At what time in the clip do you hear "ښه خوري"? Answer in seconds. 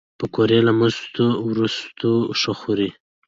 2.39-2.89